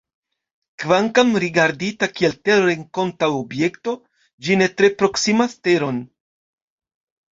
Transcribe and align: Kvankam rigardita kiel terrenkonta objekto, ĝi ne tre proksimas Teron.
Kvankam 0.83 1.33
rigardita 1.43 2.09
kiel 2.19 2.33
terrenkonta 2.49 3.29
objekto, 3.41 3.95
ĝi 4.47 4.57
ne 4.63 4.73
tre 4.81 4.91
proksimas 5.03 5.55
Teron. 5.69 6.05